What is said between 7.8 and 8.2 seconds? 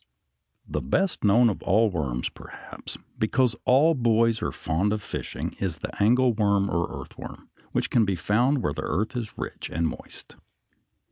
can be